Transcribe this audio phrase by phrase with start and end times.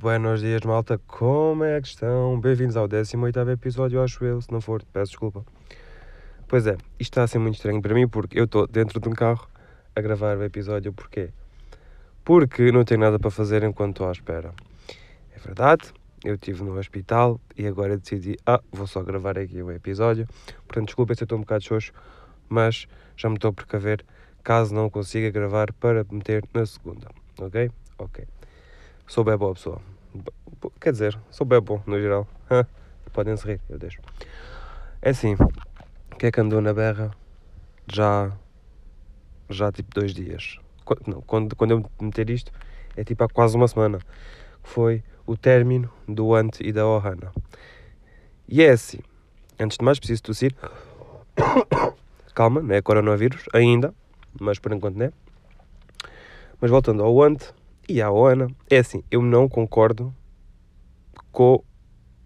[0.00, 0.98] Buenos dias, malta.
[1.06, 2.40] Como é que estão?
[2.40, 4.40] Bem-vindos ao 18 episódio, acho eu.
[4.40, 5.44] Se não for, peço desculpa.
[6.48, 9.06] Pois é, isto está a ser muito estranho para mim porque eu estou dentro de
[9.10, 9.46] um carro
[9.94, 10.90] a gravar o episódio.
[10.90, 11.28] Porquê?
[12.24, 14.54] Porque não tenho nada para fazer enquanto estou à espera.
[15.36, 15.92] É verdade,
[16.24, 20.26] eu estive no hospital e agora decidi, ah, vou só gravar aqui o episódio.
[20.66, 21.92] Portanto, desculpem se eu estou um bocado xoxo,
[22.48, 22.86] mas
[23.18, 24.02] já me estou a precaver
[24.42, 27.06] caso não consiga gravar para meter na segunda.
[27.38, 27.70] Ok?
[27.98, 28.24] Ok.
[29.06, 29.99] Sou bem boa pessoa.
[30.80, 32.26] Quer dizer, sou bem bom no geral.
[33.12, 34.00] Podem se rir, eu deixo.
[35.02, 35.36] É assim,
[36.20, 37.10] que é que andou na berra
[37.90, 38.30] já,
[39.48, 40.58] já tipo dois dias.
[41.06, 42.52] Não, quando, quando eu meter isto,
[42.94, 43.98] é tipo há quase uma semana.
[44.62, 47.32] Foi o término do Ant e da Ohana.
[48.46, 48.98] E é assim,
[49.58, 50.54] antes de mais preciso tossir.
[52.34, 53.94] Calma, não é coronavírus ainda,
[54.38, 55.12] mas por enquanto não é.
[56.60, 57.54] Mas voltando ao Ant,
[57.90, 60.14] e a Ana, é assim, eu não concordo
[61.32, 61.62] com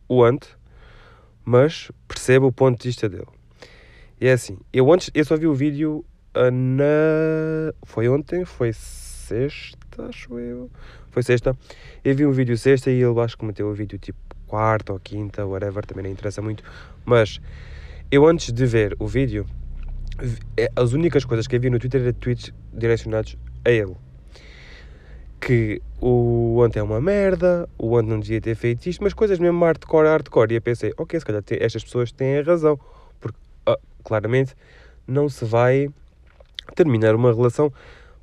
[0.07, 0.47] o Ant,
[1.43, 3.27] mas percebo o ponto de vista dele.
[4.21, 6.05] E é assim, eu antes, eu só vi o vídeo
[6.37, 7.73] uh, na...
[7.85, 8.45] Foi ontem?
[8.45, 10.71] Foi sexta, acho eu?
[11.11, 11.57] Foi sexta.
[12.05, 15.01] Eu vi um vídeo sexta e ele acho que meteu o vídeo tipo quarta ou
[15.01, 16.63] quinta, whatever, também não interessa muito.
[17.07, 17.41] Mas
[18.11, 19.47] eu antes de ver o vídeo,
[20.59, 23.97] é, as únicas coisas que eu vi no Twitter eram tweets direcionados a ele
[25.45, 29.39] que o Ant é uma merda, o Ant não devia ter feito isto, mas coisas
[29.39, 30.53] mesmo hardcore, hardcore.
[30.53, 32.81] E eu pensei, ok, se calhar estas pessoas têm a razão,
[33.21, 34.55] porque ah, claramente
[35.07, 35.89] não se vai
[36.75, 37.71] terminar uma relação,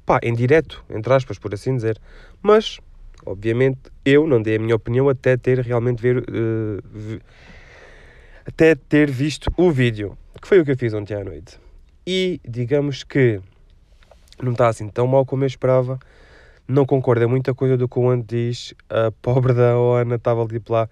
[0.04, 2.02] pá, em direto, entre aspas, por assim dizer.
[2.42, 2.80] Mas,
[3.24, 7.22] obviamente, eu não dei a minha opinião até ter realmente ver, uh, vi,
[8.48, 11.60] até ter visto o vídeo, que foi o que eu fiz ontem à noite.
[12.06, 13.40] E digamos que
[14.42, 16.00] não está assim tão mal como eu esperava
[16.72, 18.74] não concordo, é muita coisa do que o Ant diz.
[18.90, 20.90] A pobre da Ana estava ali lá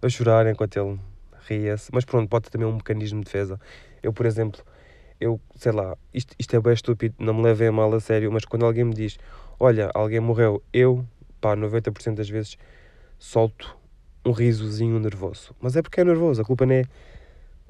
[0.00, 1.00] a chorar enquanto ele
[1.48, 1.90] ria-se.
[1.92, 3.58] Mas pronto, pode ter também um mecanismo de defesa.
[4.02, 4.62] Eu, por exemplo,
[5.20, 8.30] eu sei lá, isto, isto é bem estúpido, não me levem a mal a sério,
[8.30, 9.18] mas quando alguém me diz,
[9.58, 11.06] olha, alguém morreu, eu,
[11.40, 12.58] pá, 90% das vezes
[13.18, 13.76] solto
[14.24, 15.54] um risozinho nervoso.
[15.60, 16.84] Mas é porque é nervoso, a culpa não é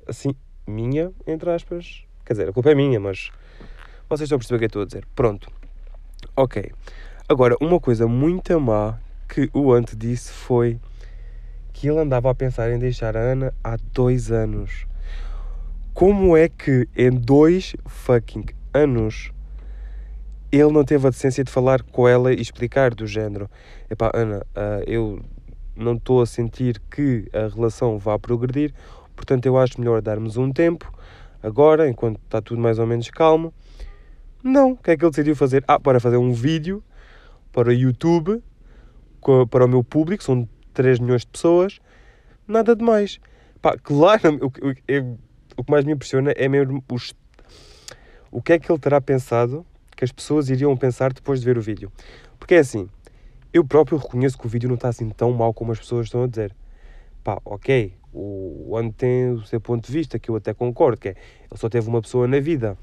[0.07, 0.35] assim,
[0.67, 2.05] minha, entre aspas.
[2.25, 3.31] Quer dizer, a culpa é minha, mas
[4.09, 5.07] vocês estão a perceber o que eu estou a dizer.
[5.15, 5.51] Pronto.
[6.37, 6.73] Ok.
[7.33, 10.79] Agora, uma coisa muito má que o Ant disse foi
[11.73, 14.87] que ele andava a pensar em deixar a Ana há dois anos.
[15.95, 18.45] Como é que em dois fucking
[18.75, 19.33] anos
[20.53, 23.49] ele não teve a decência de falar com ela e explicar do género?
[23.89, 25.19] Epá, Ana, uh, eu
[25.75, 28.75] não estou a sentir que a relação vá progredir,
[29.17, 30.93] portanto eu acho melhor darmos um tempo,
[31.43, 33.55] agora, enquanto está tudo mais ou menos calmo.
[34.45, 35.65] Não, o que é que ele decidiu fazer?
[35.67, 36.85] Ah, para fazer um vídeo
[37.53, 38.43] para o YouTube,
[39.51, 41.81] para o meu público, são 3 milhões de pessoas,
[42.47, 43.21] nada de mais.
[43.61, 45.19] Pá, claro, o, o,
[45.57, 47.15] o que mais me impressiona é mesmo os,
[48.31, 49.65] o que é que ele terá pensado
[49.97, 51.93] que as pessoas iriam pensar depois de ver o vídeo.
[52.39, 52.89] Porque é assim,
[53.53, 56.25] eu próprio reconheço que o vídeo não está assim tão mal como as pessoas estão
[56.25, 56.55] a dizer.
[57.23, 61.11] Pá, ok, o Ano tem o seu ponto de vista, que eu até concordo, que
[61.11, 62.77] é, ele só teve uma pessoa na vida.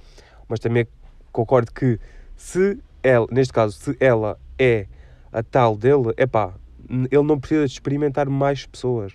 [0.47, 0.87] Mas também
[1.31, 1.99] concordo que
[2.35, 4.85] se ela, neste caso, se ela é
[5.31, 6.53] a tal dele, é pá,
[6.89, 9.13] ele não precisa de experimentar mais pessoas.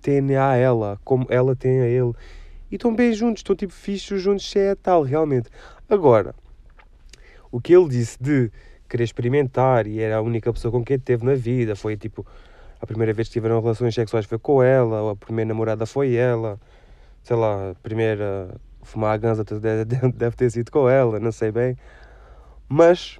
[0.00, 2.12] Tem a ela, como ela tem a ele.
[2.70, 5.48] E estão bem juntos, estão tipo fixos juntos, se é tal, realmente.
[5.88, 6.34] Agora,
[7.50, 8.50] o que ele disse de
[8.88, 12.26] querer experimentar e era a única pessoa com quem teve na vida, foi tipo,
[12.80, 16.58] a primeira vez que tiveram relações sexuais foi com ela, a primeira namorada foi ela,
[17.22, 19.44] sei lá, a primeira fumar a ganza
[20.14, 21.76] deve ter sido com ela, não sei bem.
[22.68, 23.18] Mas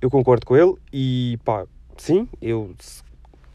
[0.00, 1.66] eu concordo com ele e pá,
[1.96, 2.74] sim, eu,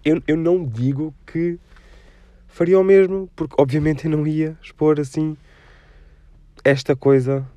[0.03, 1.59] eu, eu não digo que
[2.47, 5.37] faria o mesmo, porque obviamente eu não ia expor assim
[6.63, 7.47] esta coisa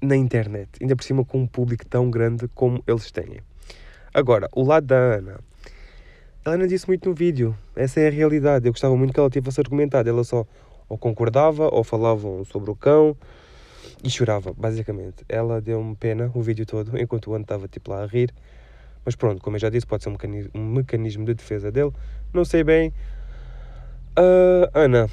[0.00, 3.40] na internet, ainda por cima com um público tão grande como eles têm.
[4.12, 5.40] Agora, o lado da Ana,
[6.44, 8.66] ela não disse muito no vídeo, essa é a realidade.
[8.66, 10.46] Eu gostava muito que ela tivesse argumentado, ela só
[10.88, 13.16] ou concordava ou falavam sobre o cão
[14.04, 15.24] e chorava, basicamente.
[15.26, 18.32] Ela deu-me pena o vídeo todo, enquanto o Ano estava tipo lá a rir.
[19.04, 21.90] Mas pronto, como eu já disse, pode ser um mecanismo, um mecanismo de defesa dele.
[22.32, 22.92] Não sei bem.
[24.16, 25.08] Uh, Ana,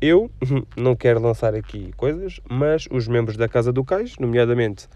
[0.00, 0.28] eu
[0.76, 4.88] não quero lançar aqui coisas, mas os membros da Casa do Cais, nomeadamente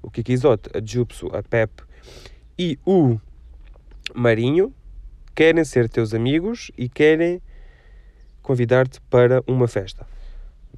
[0.00, 1.82] o Kiki Isote, a Jupso, a Pep
[2.58, 3.18] e o
[4.14, 4.72] Marinho,
[5.34, 7.42] querem ser teus amigos e querem
[8.40, 10.06] convidar-te para uma festa.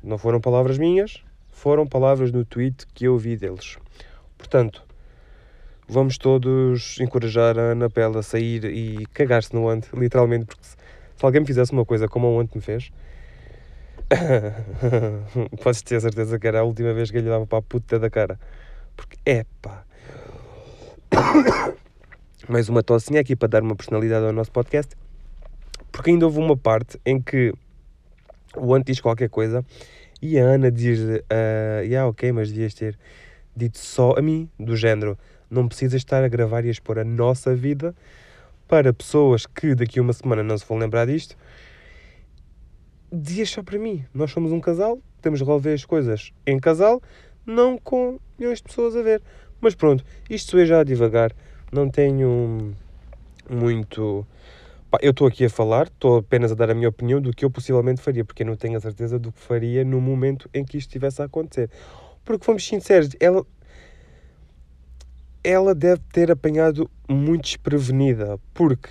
[0.02, 1.22] Não foram palavras minhas,
[1.54, 3.78] foram palavras no tweet que eu vi deles.
[4.36, 4.84] Portanto,
[5.88, 10.76] vamos todos encorajar a Ana Pela a sair e cagar-se no ante, literalmente, porque se,
[11.16, 12.92] se, alguém me fizesse uma coisa como o ante me fez,
[15.62, 18.10] podes ter certeza que era a última vez que ele dava para a puta da
[18.10, 18.38] cara.
[18.96, 19.84] Porque, é pá.
[22.48, 24.94] Mais uma tocinha aqui para dar uma personalidade ao nosso podcast.
[25.90, 27.54] Porque ainda houve uma parte em que
[28.56, 29.64] o Ant diz qualquer coisa
[30.24, 32.98] e a Ana diz: uh, yeah, ok, mas devias ter
[33.54, 35.18] dito só a mim, do género
[35.50, 37.94] não precisas estar a gravar e a expor a nossa vida
[38.66, 41.36] para pessoas que daqui a uma semana não se vão lembrar disto.
[43.12, 44.04] Dias só para mim.
[44.12, 47.02] Nós somos um casal, temos de resolver as coisas em casal,
[47.46, 49.22] não com milhões de pessoas a ver.
[49.60, 51.32] Mas pronto, isto eu já a divagar.
[51.70, 52.74] Não tenho
[53.48, 54.26] muito.
[55.00, 57.50] Eu estou aqui a falar, estou apenas a dar a minha opinião do que eu
[57.50, 60.76] possivelmente faria, porque eu não tenho a certeza do que faria no momento em que
[60.76, 61.70] isto estivesse a acontecer.
[62.25, 63.46] Porque, fomos sinceros, ela,
[65.43, 68.91] ela deve ter apanhado muito desprevenida, porque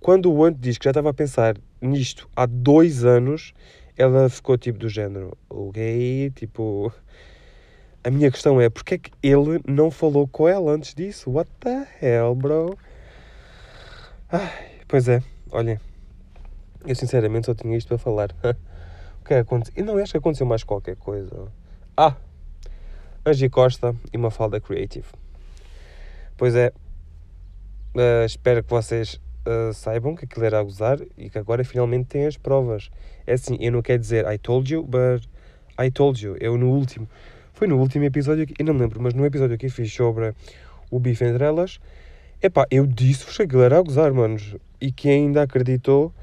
[0.00, 3.52] quando o Ant diz que já estava a pensar nisto há dois anos,
[3.96, 6.92] ela ficou tipo do género, ok, tipo.
[8.04, 11.30] A minha questão é, porque é que ele não falou com ela antes disso?
[11.30, 12.78] What the hell, bro?
[14.30, 15.78] Ai, pois é, olhem,
[16.86, 18.30] eu sinceramente só tinha isto para falar.
[19.20, 19.74] o que é que aconteceu?
[19.76, 21.52] E não acho que aconteceu mais qualquer coisa.
[21.96, 22.16] Ah,
[23.24, 25.06] Angie Costa e uma falda Creative.
[26.36, 26.72] Pois é,
[27.94, 32.06] uh, espero que vocês uh, saibam que aquilo era a gozar e que agora finalmente
[32.06, 32.90] têm as provas.
[33.26, 35.28] É assim, eu não quero dizer I told you, but
[35.78, 36.36] I told you.
[36.40, 37.08] Eu no último,
[37.52, 40.34] foi no último episódio, eu não me lembro, mas no episódio que fiz sobre
[40.90, 41.80] o bife entre elas,
[42.40, 44.56] epá, eu disse-vos que aquilo era a gozar, manos.
[44.80, 46.14] E quem ainda acreditou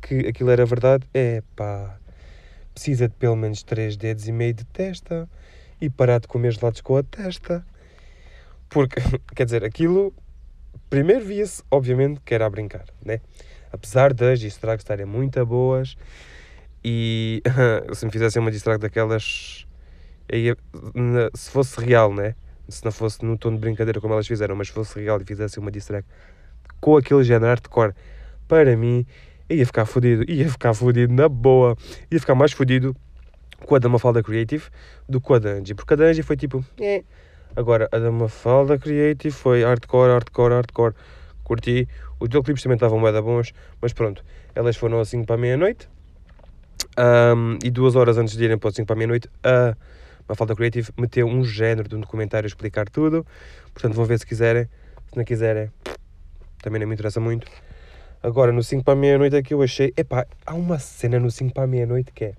[0.00, 1.98] que aquilo era verdade, epá,
[2.72, 5.28] precisa de pelo menos 3 dedos e meio de testa
[5.80, 7.64] e parar de comer gelados com a testa.
[8.68, 9.00] Porque,
[9.34, 10.12] quer dizer, aquilo
[10.88, 13.20] primeiro via-se, obviamente, que era a brincar, né?
[13.72, 15.96] Apesar das distracts estarem muito boas
[16.82, 17.42] e
[17.92, 19.66] se me fizessem uma distract daquelas,
[20.32, 20.54] aí,
[21.34, 22.34] se fosse real, né?
[22.68, 25.24] Se não fosse no tom de brincadeira como elas fizeram, mas se fosse real e
[25.24, 26.08] fizessem uma distract
[26.80, 27.94] com aquele género hardcore,
[28.46, 29.06] para mim,
[29.48, 31.76] ia ficar fodido, ia ficar fodido na boa,
[32.10, 32.94] ia ficar mais fodido
[33.66, 34.64] com a da Mafalda Creative
[35.08, 37.02] do que a da Angie, porque a da Angie foi tipo, eh,
[37.56, 40.94] Agora, a da Mafalda Creative foi hardcore, hardcore, hardcore.
[41.42, 41.88] Curti.
[42.20, 44.24] Os videoclipes também estavam bem bons, mas pronto.
[44.54, 45.88] Elas foram assim para a meia-noite.
[46.96, 49.76] Um, e duas horas antes de irem para o 5 para a meia-noite, a
[50.28, 53.26] Mafalda Creative meteu um género de um documentário a explicar tudo.
[53.72, 54.68] Portanto, vão ver se quiserem.
[55.08, 55.70] Se não quiserem,
[56.62, 57.46] também não me interessa muito.
[58.22, 59.92] Agora, no 5 para a meia-noite é que eu achei...
[59.96, 62.34] Epá, há uma cena no 5 para a meia-noite que é...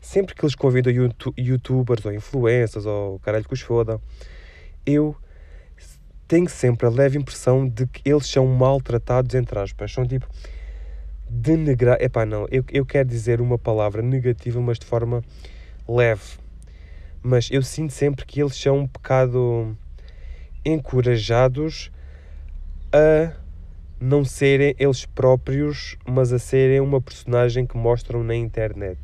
[0.00, 0.92] Sempre que eles convidam
[1.36, 4.00] youtubers ou influencers ou caralho que os foda
[4.86, 5.16] eu
[6.26, 9.92] tenho sempre a leve impressão de que eles são maltratados, entre aspas.
[9.92, 10.26] São tipo
[11.28, 12.00] denegrar.
[12.00, 15.22] Epá, não, eu, eu quero dizer uma palavra negativa, mas de forma
[15.88, 16.38] leve.
[17.22, 19.76] Mas eu sinto sempre que eles são um bocado
[20.64, 21.90] encorajados
[22.92, 23.34] a
[24.00, 28.98] não serem eles próprios, mas a serem uma personagem que mostram na internet.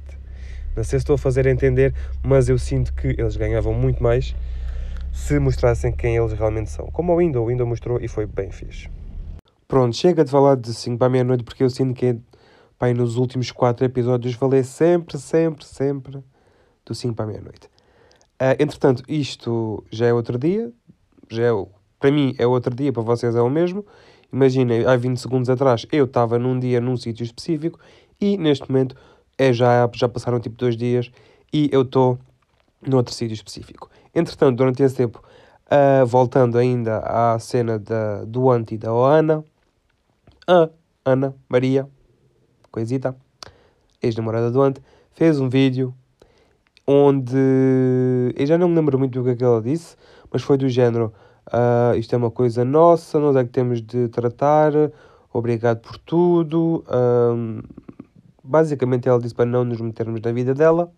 [0.75, 4.35] Não sei se estou a fazer entender, mas eu sinto que eles ganhavam muito mais
[5.13, 6.87] se mostrassem quem eles realmente são.
[6.87, 8.89] Como o Windows, o Windows mostrou e foi bem fixe.
[9.67, 12.19] Pronto, chega de falar de 5 para meia-noite porque eu sinto que
[12.79, 16.23] pai, nos últimos 4 episódios falei sempre, sempre, sempre
[16.85, 17.67] do 5 para meia-noite.
[18.41, 20.71] Uh, entretanto, isto já é outro dia,
[21.31, 21.67] já é,
[21.99, 23.85] para mim é outro dia, para vocês é o mesmo.
[24.37, 27.81] Imaginem, há 20 segundos atrás eu estava num dia num sítio específico
[28.21, 28.95] e neste momento
[29.39, 31.11] é já, já passaram tipo dois dias
[31.51, 32.19] e eu estou
[32.87, 33.89] noutro sítio específico.
[34.15, 35.23] Entretanto, durante esse tempo,
[35.73, 39.43] uh, voltando ainda à cena da, do anti da Ana,
[40.47, 40.69] a
[41.03, 41.89] Ana Maria,
[42.71, 43.17] coisita,
[44.03, 44.83] ex-namorada do Ante,
[45.15, 45.95] fez um vídeo
[46.87, 49.97] onde eu já não me lembro muito do que, é que ela disse,
[50.31, 51.11] mas foi do género:
[51.49, 54.73] uh, isto é uma coisa nossa, nós é que temos de tratar,
[55.33, 56.85] obrigado por tudo.
[56.89, 57.63] Uh,
[58.43, 60.91] basicamente, ela disse para não nos metermos na vida dela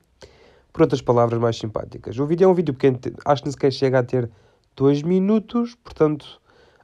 [0.72, 2.18] por outras palavras mais simpáticas.
[2.18, 4.30] O vídeo é um vídeo pequeno, acho que nem sequer chega a ter
[4.76, 6.40] 2 minutos, portanto,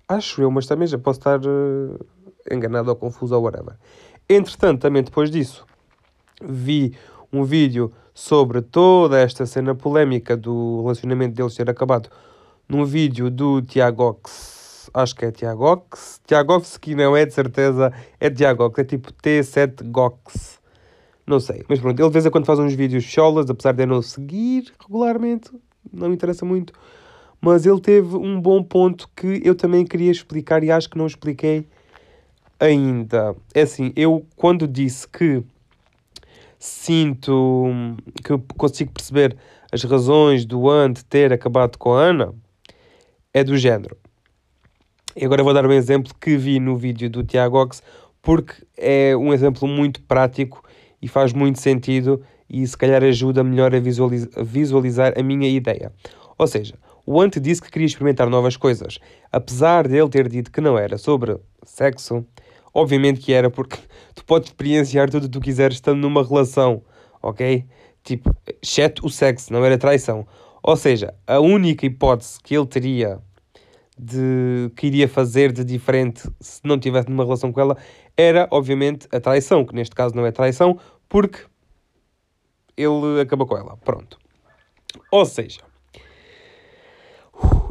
[0.09, 2.06] acho eu, mas também já posso estar uh,
[2.50, 3.76] enganado ou confuso ou whatever.
[4.28, 5.66] Entretanto, também depois disso,
[6.42, 6.97] vi
[7.33, 12.09] um vídeo sobre toda esta cena polémica do relacionamento deles ter acabado
[12.68, 18.30] num vídeo do Tiagox, acho que é Tiagox, Tiagox que não é de certeza, é
[18.30, 20.59] Tiagox, é tipo T7Gox.
[21.26, 23.83] Não sei, mas pronto, ele de vez em quando faz uns vídeos cholas, apesar de
[23.83, 25.50] eu não seguir regularmente,
[25.92, 26.73] não me interessa muito.
[27.40, 31.06] mas ele teve um bom ponto que eu também queria explicar e acho que não
[31.06, 31.66] expliquei
[32.59, 33.37] ainda.
[33.54, 35.42] É assim, eu quando disse que
[36.59, 37.66] sinto
[38.25, 39.37] que eu consigo perceber
[39.71, 42.35] as razões do Ant ter acabado com a Ana,
[43.35, 43.99] é do género.
[45.17, 47.83] E agora vou dar um exemplo que vi no vídeo do Tiago Ox,
[48.23, 50.64] porque é um exemplo muito prático
[51.03, 55.49] e faz muito sentido e se calhar ajuda melhor a, visualiza a visualizar a minha
[55.49, 55.93] ideia.
[56.38, 56.75] Ou seja,
[57.05, 58.99] o Ant disse que queria experimentar novas coisas.
[59.31, 62.25] Apesar de ele ter dito que não era sobre sexo,
[62.73, 63.79] obviamente que era porque
[64.14, 66.83] tu podes experienciar tudo o que tu quiseres estando numa relação,
[67.23, 67.64] ok?
[68.03, 70.26] Tipo, exceto o sexo, não era traição.
[70.66, 73.21] Ou seja, a única hipótese que ele teria
[73.99, 77.76] de que iria fazer de diferente se não tivesse numa relação com ela
[78.16, 81.40] era, obviamente, a traição, que neste caso não é traição, porque
[82.75, 83.76] ele acabou com ela.
[83.85, 84.18] Pronto.
[85.11, 85.61] Ou seja,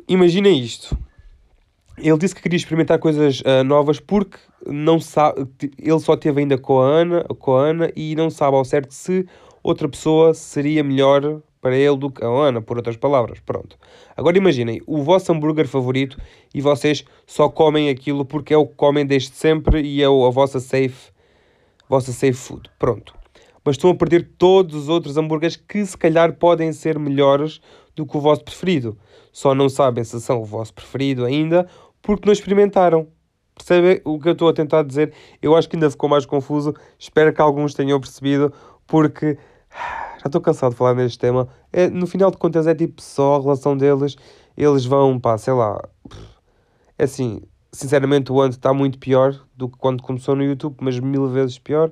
[0.07, 0.95] imagina isto.
[1.97, 6.59] Ele disse que queria experimentar coisas uh, novas porque não sabe, ele só teve ainda
[6.59, 9.27] com a Ana, com a Ana e não sabe ao certo se
[9.63, 13.39] outra pessoa seria melhor para ele do que a Ana, por outras palavras.
[13.39, 13.77] Pronto.
[14.17, 16.17] Agora imaginem, o vosso hambúrguer favorito
[16.53, 20.29] e vocês só comem aquilo porque é o que comem desde sempre e é a
[20.29, 21.13] vossa safe,
[21.87, 22.69] vossa safe food.
[22.77, 23.15] Pronto.
[23.63, 27.61] Mas estão a perder todos os outros hambúrgueres que se calhar podem ser melhores
[27.95, 28.97] do que o vosso preferido.
[29.31, 31.65] Só não sabem se são o vosso preferido ainda
[32.01, 33.07] porque não experimentaram.
[33.55, 35.13] Percebem o que eu estou a tentar dizer?
[35.41, 36.73] Eu acho que ainda ficou mais confuso.
[36.99, 38.51] Espero que alguns tenham percebido,
[38.85, 39.37] porque
[40.23, 41.49] já estou cansado de falar neste tema.
[41.71, 44.15] É, no final de contas, é tipo só a relação deles.
[44.55, 45.83] Eles vão, pá, sei lá.
[46.97, 47.41] É assim,
[47.73, 51.59] sinceramente, o Ant está muito pior do que quando começou no YouTube, mas mil vezes
[51.59, 51.91] pior.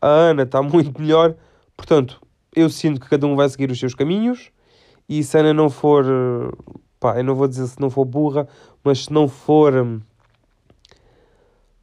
[0.00, 1.36] A Ana está muito melhor.
[1.76, 2.22] Portanto,
[2.56, 4.50] eu sinto que cada um vai seguir os seus caminhos.
[5.06, 6.06] E se a Ana não for.
[6.98, 8.48] Pá, eu não vou dizer se não for burra,
[8.82, 10.00] mas se não for.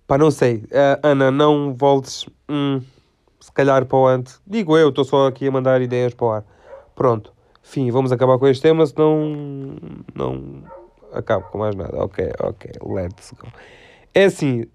[0.07, 0.63] Pá, não sei.
[1.03, 2.25] Ana, não voltes.
[2.49, 2.81] Hum,
[3.49, 4.35] se calhar para o ante.
[4.45, 6.45] Digo eu, estou só aqui a mandar ideias para o ar.
[6.95, 7.33] Pronto.
[7.63, 9.75] Fim, vamos acabar com este tema, senão
[10.13, 10.63] não
[11.11, 11.97] acabo com mais nada.
[11.97, 13.47] Ok, ok, let's go.
[14.13, 14.65] É assim,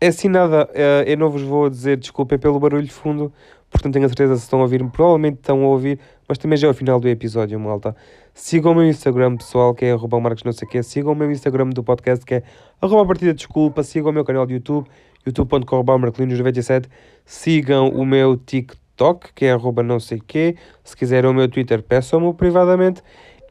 [0.00, 3.32] é assim nada, eh, eu não vos vou dizer desculpem pelo barulho de fundo,
[3.70, 6.58] porque não tenho a certeza se estão a ouvir-me, provavelmente estão a ouvir, mas também
[6.58, 7.96] já é o final do episódio, malta.
[8.34, 11.16] Sigam o meu Instagram pessoal, que é arroba marcos não sei o quê, sigam o
[11.16, 12.42] meu Instagram do podcast, que é
[12.82, 14.86] arroba partida desculpa, sigam o meu canal de YouTube,
[15.26, 16.86] youtube.com.br marcolinos97.
[17.24, 20.56] Sigam o meu TikTok, que é arroba não sei quê.
[20.82, 23.02] Se quiserem o meu Twitter, peçam-me privadamente.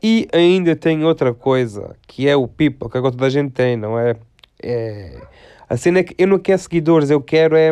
[0.02, 3.78] E ainda tem outra coisa, que é o People, que agora toda a gente tem,
[3.78, 4.16] não é?
[4.62, 5.18] é...
[5.70, 7.72] A cena é que eu não quero seguidores, eu quero é...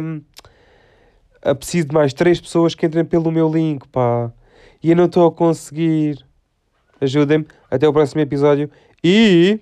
[1.43, 4.31] Eu preciso de mais três pessoas que entrem pelo meu link, pá.
[4.81, 6.23] E eu não estou a conseguir.
[7.01, 7.45] Ajudem-me.
[7.69, 8.69] Até o próximo episódio.
[9.03, 9.59] E...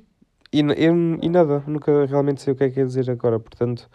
[0.51, 0.86] E, e,
[1.22, 3.89] e nada, nunca realmente sei o que é que é dizer agora, portanto...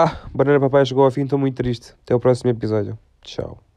[0.00, 1.92] Ah, Banana Papai chegou ao fim, estou muito triste.
[2.04, 2.96] Até o próximo episódio.
[3.20, 3.67] Tchau.